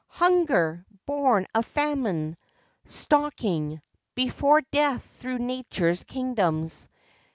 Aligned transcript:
Hunger! 0.07 0.83
born 1.05 1.45
of 1.53 1.63
famine! 1.63 2.35
stalking 2.85 3.83
Before 4.15 4.61
death 4.71 5.03
through 5.05 5.37
nature's 5.37 6.03
kingdoms! 6.05 6.89